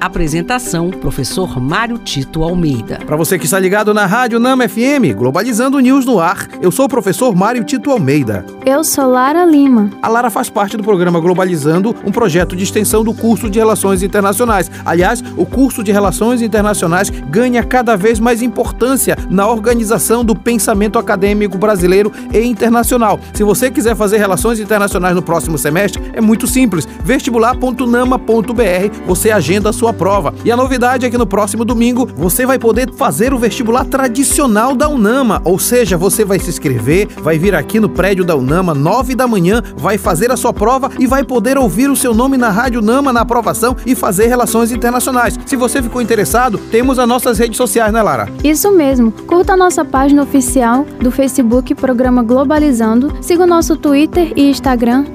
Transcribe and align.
Apresentação: 0.00 0.88
Professor 0.88 1.60
Mário 1.60 1.98
Tito 1.98 2.42
Almeida. 2.42 3.00
Para 3.04 3.16
você 3.16 3.38
que 3.38 3.44
está 3.44 3.58
ligado 3.58 3.92
na 3.92 4.06
Rádio 4.06 4.40
Nama 4.40 4.66
FM, 4.66 5.14
Globalizando 5.14 5.78
News 5.78 6.06
no 6.06 6.18
ar, 6.18 6.48
eu 6.62 6.70
sou 6.70 6.86
o 6.86 6.88
professor 6.88 7.36
Mário 7.36 7.62
Tito 7.64 7.90
Almeida. 7.90 8.46
Eu 8.64 8.82
sou 8.82 9.06
Lara 9.06 9.44
Lima. 9.44 9.90
A 10.00 10.08
Lara 10.08 10.30
faz 10.30 10.48
parte 10.48 10.74
do 10.74 10.82
programa 10.82 11.20
Globalizando, 11.20 11.94
um 12.02 12.10
projeto 12.10 12.56
de 12.56 12.64
extensão 12.64 13.04
do 13.04 13.12
curso 13.12 13.50
de 13.50 13.58
Relações 13.58 14.02
Internacionais. 14.02 14.70
Aliás, 14.86 15.22
o 15.36 15.44
curso 15.44 15.84
de 15.84 15.92
Relações 15.92 16.40
Internacionais 16.40 17.10
ganha 17.10 17.62
cada 17.62 17.94
vez 17.94 18.18
mais 18.18 18.40
importância 18.40 19.18
na 19.28 19.46
organização 19.46 20.24
do 20.24 20.34
pensamento 20.34 20.98
acadêmico 20.98 21.58
brasileiro 21.58 22.10
e 22.32 22.40
internacional. 22.40 23.20
Se 23.34 23.44
você 23.44 23.70
quiser 23.70 23.94
fazer 23.94 24.16
Relações 24.16 24.60
Internacionais 24.60 25.14
no 25.14 25.22
próximo 25.22 25.58
semestre, 25.58 26.02
é 26.14 26.22
muito 26.22 26.46
simples. 26.46 26.88
vestibular.nama.br, 27.04 29.04
você 29.06 29.30
agenda 29.30 29.68
a 29.68 29.72
sua 29.72 29.89
sua 29.90 29.92
prova. 29.92 30.32
E 30.44 30.50
a 30.50 30.56
novidade 30.56 31.04
é 31.04 31.10
que 31.10 31.18
no 31.18 31.26
próximo 31.26 31.64
domingo 31.64 32.08
você 32.14 32.46
vai 32.46 32.58
poder 32.58 32.92
fazer 32.92 33.34
o 33.34 33.38
vestibular 33.38 33.84
tradicional 33.84 34.74
da 34.74 34.88
Unama, 34.88 35.40
ou 35.44 35.58
seja, 35.58 35.96
você 35.96 36.24
vai 36.24 36.38
se 36.38 36.48
inscrever, 36.48 37.08
vai 37.20 37.38
vir 37.38 37.54
aqui 37.54 37.80
no 37.80 37.88
prédio 37.88 38.24
da 38.24 38.36
Unama, 38.36 38.74
9 38.74 39.14
da 39.14 39.26
manhã, 39.26 39.62
vai 39.76 39.98
fazer 39.98 40.30
a 40.30 40.36
sua 40.36 40.52
prova 40.52 40.90
e 40.98 41.06
vai 41.06 41.24
poder 41.24 41.58
ouvir 41.58 41.90
o 41.90 41.96
seu 41.96 42.14
nome 42.14 42.36
na 42.36 42.50
Rádio 42.50 42.80
Nama 42.80 43.12
na 43.12 43.20
aprovação 43.20 43.76
e 43.84 43.94
fazer 43.94 44.26
relações 44.26 44.70
internacionais. 44.70 45.38
Se 45.44 45.56
você 45.56 45.82
ficou 45.82 46.00
interessado, 46.00 46.58
temos 46.70 46.98
as 46.98 47.08
nossas 47.08 47.38
redes 47.38 47.56
sociais, 47.56 47.92
né, 47.92 48.02
Lara? 48.02 48.28
Isso 48.44 48.70
mesmo. 48.70 49.10
Curta 49.10 49.54
a 49.54 49.56
nossa 49.56 49.84
página 49.84 50.22
oficial 50.22 50.86
do 51.00 51.10
Facebook 51.10 51.74
Programa 51.74 52.22
Globalizando, 52.22 53.12
siga 53.20 53.42
o 53.42 53.46
nosso 53.46 53.76
Twitter 53.76 54.32
e 54.36 54.50
Instagram, 54.50 55.06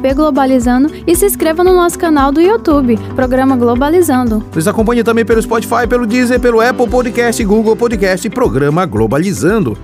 pglobalizando 0.00 0.90
e 1.06 1.16
se 1.16 1.26
inscreva 1.26 1.64
no 1.64 1.74
nosso 1.74 1.98
canal 1.98 2.30
do 2.30 2.40
YouTube, 2.40 2.96
Programa 3.16 3.56
Globalizando. 3.56 4.19
Nos 4.54 4.68
acompanhe 4.68 5.02
também 5.02 5.24
pelo 5.24 5.42
Spotify, 5.42 5.86
pelo 5.88 6.06
Deezer, 6.06 6.40
pelo 6.40 6.60
Apple 6.60 6.88
Podcast, 6.88 7.42
Google 7.44 7.76
Podcast 7.76 8.26
e 8.26 8.30
Programa 8.30 8.84
Globalizando. 8.86 9.76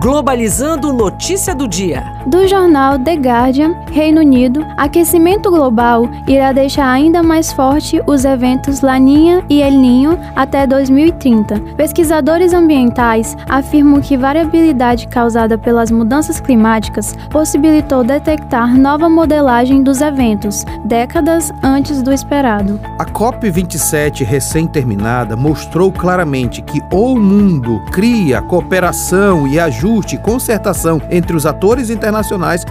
Globalizando 0.00 0.92
notícia 0.92 1.54
do 1.54 1.68
dia. 1.68 2.19
Do 2.26 2.46
jornal 2.46 2.98
The 2.98 3.14
Guardian, 3.14 3.74
Reino 3.90 4.20
Unido, 4.20 4.64
aquecimento 4.76 5.50
global 5.50 6.06
irá 6.28 6.52
deixar 6.52 6.86
ainda 6.86 7.22
mais 7.22 7.50
forte 7.50 8.00
os 8.06 8.26
eventos 8.26 8.82
Laninha 8.82 9.42
e 9.48 9.62
El 9.62 9.72
Ninho 9.72 10.18
até 10.36 10.66
2030. 10.66 11.58
Pesquisadores 11.76 12.52
ambientais 12.52 13.34
afirmam 13.48 14.02
que 14.02 14.18
variabilidade 14.18 15.08
causada 15.08 15.56
pelas 15.56 15.90
mudanças 15.90 16.40
climáticas 16.40 17.16
possibilitou 17.30 18.04
detectar 18.04 18.76
nova 18.76 19.08
modelagem 19.08 19.82
dos 19.82 20.02
eventos, 20.02 20.66
décadas 20.84 21.50
antes 21.62 22.02
do 22.02 22.12
esperado. 22.12 22.78
A 22.98 23.06
COP27 23.06 24.24
recém-terminada 24.24 25.36
mostrou 25.36 25.90
claramente 25.90 26.60
que 26.60 26.82
ou 26.92 27.14
o 27.14 27.20
mundo 27.20 27.80
cria 27.90 28.42
cooperação 28.42 29.48
e 29.48 29.58
ajuste 29.58 30.16
e 30.16 30.18
concertação 30.18 31.00
entre 31.10 31.34
os 31.34 31.46
atores 31.46 31.88
internacionais 31.88 32.09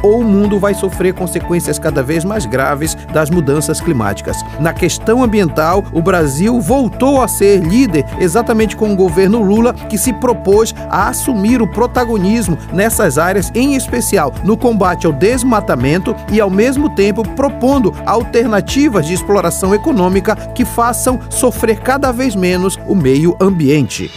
ou 0.03 0.19
o 0.19 0.23
mundo 0.23 0.59
vai 0.59 0.73
sofrer 0.73 1.13
consequências 1.13 1.79
cada 1.79 2.03
vez 2.03 2.25
mais 2.25 2.45
graves 2.45 2.95
das 3.13 3.29
mudanças 3.29 3.79
climáticas. 3.79 4.37
Na 4.59 4.73
questão 4.73 5.23
ambiental, 5.23 5.83
o 5.91 6.01
Brasil 6.01 6.59
voltou 6.59 7.21
a 7.21 7.27
ser 7.27 7.59
líder 7.59 8.05
exatamente 8.19 8.75
com 8.75 8.91
o 8.91 8.95
governo 8.95 9.41
Lula, 9.41 9.73
que 9.73 9.97
se 9.97 10.13
propôs 10.13 10.73
a 10.89 11.07
assumir 11.07 11.61
o 11.61 11.67
protagonismo 11.67 12.57
nessas 12.73 13.17
áreas, 13.17 13.51
em 13.55 13.75
especial 13.75 14.33
no 14.43 14.57
combate 14.57 15.05
ao 15.05 15.13
desmatamento 15.13 16.15
e, 16.31 16.39
ao 16.39 16.49
mesmo 16.49 16.89
tempo, 16.89 17.27
propondo 17.35 17.93
alternativas 18.05 19.05
de 19.05 19.13
exploração 19.13 19.73
econômica 19.73 20.35
que 20.35 20.65
façam 20.65 21.19
sofrer 21.29 21.79
cada 21.79 22.11
vez 22.11 22.35
menos 22.35 22.77
o 22.87 22.95
meio 22.95 23.35
ambiente. 23.39 24.09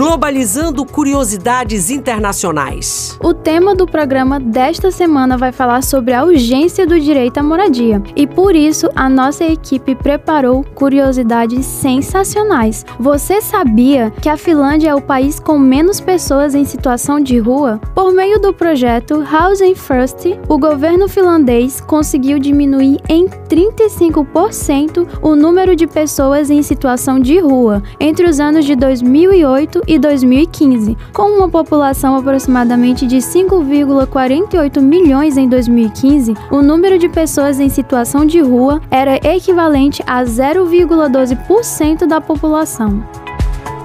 Globalizando 0.00 0.86
Curiosidades 0.86 1.90
Internacionais. 1.90 3.18
O 3.22 3.34
tema 3.34 3.74
do 3.74 3.86
programa 3.86 4.40
desta 4.40 4.90
semana 4.90 5.36
vai 5.36 5.52
falar 5.52 5.82
sobre 5.82 6.14
a 6.14 6.24
urgência 6.24 6.86
do 6.86 6.98
direito 6.98 7.36
à 7.36 7.42
moradia. 7.42 8.02
E 8.16 8.26
por 8.26 8.56
isso, 8.56 8.88
a 8.96 9.10
nossa 9.10 9.44
equipe 9.44 9.94
preparou 9.94 10.64
curiosidades 10.74 11.66
sensacionais. 11.66 12.82
Você 12.98 13.42
sabia 13.42 14.10
que 14.22 14.30
a 14.30 14.38
Finlândia 14.38 14.88
é 14.88 14.94
o 14.94 15.02
país 15.02 15.38
com 15.38 15.58
menos 15.58 16.00
pessoas 16.00 16.54
em 16.54 16.64
situação 16.64 17.20
de 17.20 17.38
rua? 17.38 17.78
Por 17.94 18.10
meio 18.10 18.40
do 18.40 18.54
projeto 18.54 19.22
Housing 19.22 19.74
First, 19.74 20.24
o 20.48 20.56
governo 20.56 21.08
finlandês 21.08 21.78
conseguiu 21.78 22.38
diminuir 22.38 23.00
em 23.06 23.26
35% 23.28 25.06
o 25.20 25.36
número 25.36 25.76
de 25.76 25.86
pessoas 25.86 26.48
em 26.48 26.62
situação 26.62 27.20
de 27.20 27.38
rua 27.38 27.82
entre 28.00 28.26
os 28.26 28.40
anos 28.40 28.64
de 28.64 28.74
2008 28.74 29.89
e 29.90 29.98
2015, 29.98 30.96
com 31.12 31.36
uma 31.36 31.48
população 31.48 32.14
aproximadamente 32.14 33.08
de 33.08 33.16
5,48 33.16 34.80
milhões 34.80 35.36
em 35.36 35.48
2015, 35.48 36.32
o 36.48 36.62
número 36.62 36.96
de 36.96 37.08
pessoas 37.08 37.58
em 37.58 37.68
situação 37.68 38.24
de 38.24 38.38
rua 38.38 38.80
era 38.88 39.16
equivalente 39.16 40.00
a 40.06 40.22
0,12% 40.22 42.06
da 42.06 42.20
população. 42.20 43.02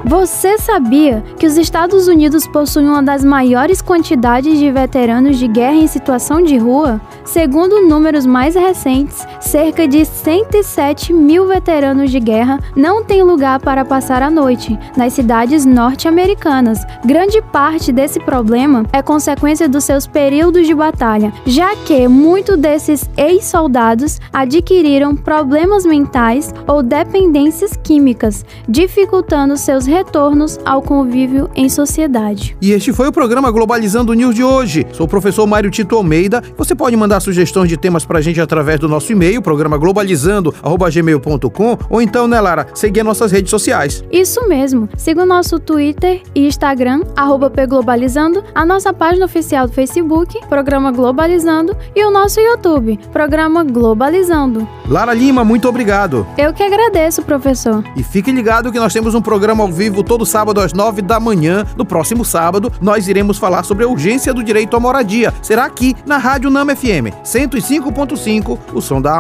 Você 0.08 0.60
sabia 0.60 1.24
que 1.40 1.48
os 1.48 1.58
Estados 1.58 2.08
Unidos 2.08 2.46
possuem 2.46 2.88
uma 2.88 3.02
das 3.02 3.26
maiores 3.26 3.82
quantidades 3.82 4.60
de 4.60 4.72
veteranos 4.72 5.40
de 5.40 5.48
guerra 5.48 5.78
em 5.78 5.88
situação 5.88 6.44
de 6.44 6.56
rua? 6.58 7.02
Segundo 7.24 7.82
números 7.82 8.24
mais 8.24 8.54
recentes, 8.54 9.26
cerca 9.46 9.88
de 9.88 10.04
107 10.04 11.14
mil 11.14 11.48
veteranos 11.48 12.12
de 12.12 12.20
guerra 12.20 12.60
não 12.76 13.04
têm 13.04 13.24
lugar 13.24 13.60
para 13.60 13.86
passar 13.86 14.22
a 14.22 14.30
noite 14.30 14.78
nas 14.98 15.14
cidades 15.14 15.66
norte-americanas. 15.66 16.80
Grande 17.06 17.42
parte 17.42 17.92
desse 17.92 18.20
problema 18.20 18.86
é 18.92 19.02
consequência 19.02 19.70
dos 19.70 19.84
seus 19.84 20.08
períodos 20.08 20.66
de 20.66 20.74
batalha, 20.74 21.32
já 21.46 21.76
que 21.76 22.08
muitos 22.08 22.58
desses 22.58 23.10
ex-soldados 23.16 24.20
adquiriram 24.34 25.16
problemas 25.16 25.86
mentais 25.86 26.54
ou 26.68 26.82
dependências 26.82 27.78
químicas, 27.84 28.44
dificultando 28.68 29.56
seus 29.58 29.86
retornos 29.86 30.60
ao 30.66 30.82
convívio 30.82 31.50
em 31.56 31.70
sociedade. 31.70 32.58
E 32.60 32.72
este 32.72 32.92
foi 32.92 33.08
o 33.08 33.12
programa 33.12 33.52
Globalizando 33.52 34.14
News 34.14 34.34
de 34.34 34.44
hoje. 34.44 34.88
Sou 34.92 35.06
o 35.06 35.10
professor 35.10 35.46
Mário 35.46 35.70
Tito 35.70 35.96
Almeida. 35.96 36.44
Você 36.58 36.74
pode 36.74 36.98
mandar 36.98 37.20
sugestões 37.20 37.70
de 37.70 37.78
temas 37.78 38.04
pra 38.06 38.22
gente 38.22 38.42
através 38.42 38.80
do 38.80 38.90
nosso 38.90 39.12
e-mail, 39.12 39.35
programa 39.42 39.78
globalizando@gmail.com, 39.78 41.78
ou 41.90 42.02
então, 42.02 42.28
né, 42.28 42.40
Lara, 42.40 42.68
seguir 42.74 43.04
nossas 43.04 43.32
redes 43.32 43.50
sociais. 43.50 44.04
Isso 44.12 44.48
mesmo. 44.48 44.88
Siga 44.98 45.24
o 45.24 45.26
nosso 45.26 45.60
Twitter 45.60 46.22
e 46.36 46.46
Instagram 46.46 47.02
@pglobalizando, 47.16 48.44
a 48.54 48.66
nossa 48.66 48.94
página 48.94 49.26
oficial 49.26 49.68
do 49.68 49.74
Facebook, 49.74 50.40
programa 50.48 50.92
Globalizando, 50.92 51.76
e 51.96 52.06
o 52.06 52.12
nosso 52.12 52.40
YouTube, 52.40 53.00
programa 53.12 53.64
Globalizando. 53.64 54.68
Lara 54.88 55.14
Lima, 55.14 55.44
muito 55.44 55.68
obrigado. 55.68 56.28
Eu 56.38 56.54
que 56.54 56.64
agradeço, 56.64 57.24
professor. 57.24 57.84
E 57.96 58.04
fique 58.04 58.32
ligado 58.32 58.72
que 58.72 58.80
nós 58.80 58.94
temos 58.94 59.16
um 59.16 59.22
programa 59.22 59.64
ao 59.64 59.72
vivo 59.72 59.86
vivo 59.86 60.04
todo 60.04 60.26
sábado 60.26 60.60
às 60.60 60.74
nove 60.74 61.02
da 61.02 61.20
manhã. 61.20 61.66
No 61.78 61.86
próximo 61.86 62.26
sábado, 62.26 62.72
nós 62.82 63.08
iremos 63.08 63.38
falar 63.38 63.64
sobre 63.64 63.86
a 63.86 63.88
urgência 63.88 64.34
do 64.34 64.44
direito 64.44 64.76
à 64.76 64.80
moradia. 64.80 65.34
Será 65.42 65.66
aqui 65.66 65.96
na 66.06 66.18
Rádio 66.18 66.50
Nama 66.50 66.76
FM 66.76 67.14
105.5, 67.24 68.58
o 68.74 68.82
som 68.82 69.00
da 69.00 69.18